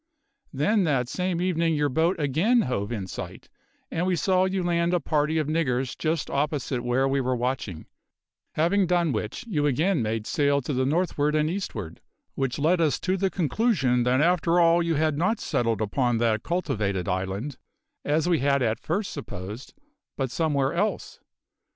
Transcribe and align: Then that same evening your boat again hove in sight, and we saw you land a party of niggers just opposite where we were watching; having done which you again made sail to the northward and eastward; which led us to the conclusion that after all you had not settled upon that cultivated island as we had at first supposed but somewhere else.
Then 0.51 0.83
that 0.85 1.07
same 1.07 1.39
evening 1.39 1.75
your 1.75 1.87
boat 1.87 2.19
again 2.19 2.61
hove 2.61 2.91
in 2.91 3.05
sight, 3.05 3.49
and 3.91 4.07
we 4.07 4.15
saw 4.15 4.45
you 4.45 4.63
land 4.63 4.95
a 4.95 4.99
party 4.99 5.37
of 5.37 5.45
niggers 5.45 5.95
just 5.95 6.27
opposite 6.31 6.83
where 6.83 7.07
we 7.07 7.21
were 7.21 7.35
watching; 7.35 7.85
having 8.55 8.87
done 8.87 9.11
which 9.11 9.45
you 9.45 9.67
again 9.67 10.01
made 10.01 10.25
sail 10.25 10.59
to 10.61 10.73
the 10.73 10.87
northward 10.87 11.35
and 11.35 11.51
eastward; 11.51 12.01
which 12.33 12.57
led 12.57 12.81
us 12.81 12.99
to 13.01 13.15
the 13.15 13.29
conclusion 13.29 14.01
that 14.01 14.21
after 14.21 14.59
all 14.59 14.81
you 14.81 14.95
had 14.95 15.19
not 15.19 15.39
settled 15.39 15.83
upon 15.83 16.17
that 16.17 16.41
cultivated 16.41 17.07
island 17.07 17.57
as 18.03 18.27
we 18.27 18.39
had 18.39 18.63
at 18.63 18.79
first 18.79 19.11
supposed 19.13 19.75
but 20.17 20.31
somewhere 20.31 20.73
else. 20.73 21.19